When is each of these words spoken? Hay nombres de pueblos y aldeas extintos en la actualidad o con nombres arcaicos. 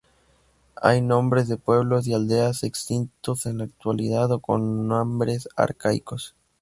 Hay 0.81 0.99
nombres 0.99 1.47
de 1.47 1.57
pueblos 1.57 2.07
y 2.07 2.15
aldeas 2.15 2.63
extintos 2.63 3.45
en 3.45 3.59
la 3.59 3.65
actualidad 3.65 4.31
o 4.31 4.39
con 4.39 4.87
nombres 4.87 5.47
arcaicos. 5.55 6.33